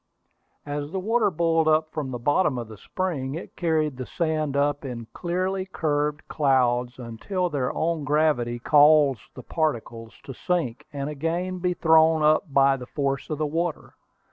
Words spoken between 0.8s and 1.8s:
the water boiled